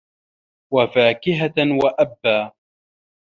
[0.73, 1.53] وَفاكِهَةً
[1.83, 2.51] وَأَبًّا